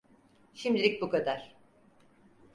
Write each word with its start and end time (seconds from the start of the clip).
Şimdilik 0.53 1.01
bu 1.01 1.09
kadar. 1.09 1.55